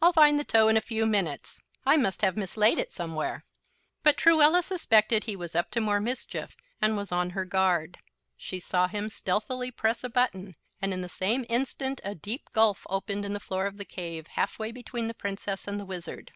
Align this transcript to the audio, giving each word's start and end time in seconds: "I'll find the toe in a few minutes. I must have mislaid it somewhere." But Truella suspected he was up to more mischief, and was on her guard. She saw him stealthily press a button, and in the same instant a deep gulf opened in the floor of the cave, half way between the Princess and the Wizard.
"I'll 0.00 0.14
find 0.14 0.38
the 0.38 0.42
toe 0.42 0.68
in 0.68 0.78
a 0.78 0.80
few 0.80 1.04
minutes. 1.04 1.60
I 1.84 1.98
must 1.98 2.22
have 2.22 2.34
mislaid 2.34 2.78
it 2.78 2.92
somewhere." 2.92 3.44
But 4.02 4.16
Truella 4.16 4.62
suspected 4.62 5.24
he 5.24 5.36
was 5.36 5.54
up 5.54 5.70
to 5.72 5.82
more 5.82 6.00
mischief, 6.00 6.56
and 6.80 6.96
was 6.96 7.12
on 7.12 7.28
her 7.36 7.44
guard. 7.44 7.98
She 8.38 8.58
saw 8.58 8.88
him 8.88 9.10
stealthily 9.10 9.70
press 9.70 10.02
a 10.02 10.08
button, 10.08 10.56
and 10.80 10.94
in 10.94 11.02
the 11.02 11.10
same 11.10 11.44
instant 11.50 12.00
a 12.04 12.14
deep 12.14 12.48
gulf 12.54 12.86
opened 12.88 13.26
in 13.26 13.34
the 13.34 13.38
floor 13.38 13.66
of 13.66 13.76
the 13.76 13.84
cave, 13.84 14.28
half 14.28 14.58
way 14.58 14.72
between 14.72 15.08
the 15.08 15.12
Princess 15.14 15.68
and 15.68 15.78
the 15.78 15.84
Wizard. 15.84 16.32